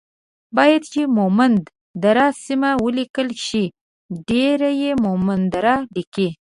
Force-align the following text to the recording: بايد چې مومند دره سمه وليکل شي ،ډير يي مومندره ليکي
بايد 0.55 0.83
چې 0.93 1.01
مومند 1.17 1.61
دره 2.03 2.25
سمه 2.45 2.71
وليکل 2.85 3.29
شي 3.45 3.65
،ډير 4.27 4.59
يي 4.81 4.91
مومندره 5.05 5.75
ليکي 5.95 6.27